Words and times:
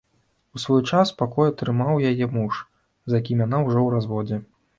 У 0.55 0.61
свой 0.61 0.79
час 0.93 1.11
пакой 1.19 1.51
атрымаў 1.51 2.01
яе 2.13 2.25
муж, 2.39 2.53
з 3.11 3.21
якім 3.21 3.45
яна 3.47 3.61
ўжо 3.69 3.77
ў 3.77 3.89
разводзе. 3.99 4.43